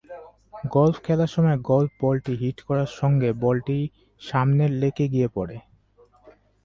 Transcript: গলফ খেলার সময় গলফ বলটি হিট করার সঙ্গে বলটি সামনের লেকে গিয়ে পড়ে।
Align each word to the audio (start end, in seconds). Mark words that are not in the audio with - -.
গলফ 0.71 0.97
খেলার 1.03 1.31
সময় 1.35 1.57
গলফ 1.69 1.91
বলটি 2.01 2.33
হিট 2.35 2.57
করার 2.61 2.89
সঙ্গে 2.99 3.29
বলটি 3.43 3.77
সামনের 4.21 4.71
লেকে 4.71 5.05
গিয়ে 5.07 5.29
পড়ে। 5.35 5.57